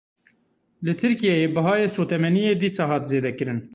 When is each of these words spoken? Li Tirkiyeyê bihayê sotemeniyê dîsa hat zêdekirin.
Li 0.85 0.93
Tirkiyeyê 1.01 1.47
bihayê 1.55 1.89
sotemeniyê 1.95 2.53
dîsa 2.61 2.83
hat 2.91 3.03
zêdekirin. 3.11 3.59